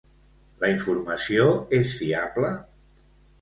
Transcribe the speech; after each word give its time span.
La 0.63 0.71
informació 0.75 1.43
és 1.81 1.93
fiable? 2.01 2.51